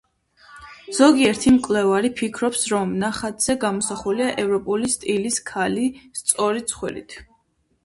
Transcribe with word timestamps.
ზოგიერთი 0.99 1.53
მკვლევარი 1.57 2.11
ფიქრობს, 2.21 2.63
რომ 2.71 2.97
ნახატზე 3.03 3.57
გამოსახულია 3.67 4.33
ევროპული 4.47 4.91
სტილის 4.97 5.39
ქალი 5.53 5.87
სწორი 6.25 6.67
ცხვირით. 6.75 7.19